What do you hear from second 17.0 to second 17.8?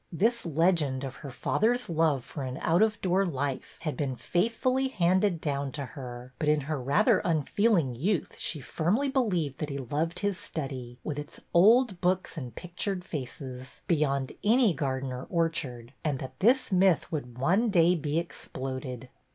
would one